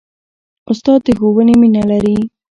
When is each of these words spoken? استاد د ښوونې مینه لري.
استاد 0.71 0.99
د 1.05 1.07
ښوونې 1.19 1.55
مینه 1.61 1.83
لري. 1.91 2.17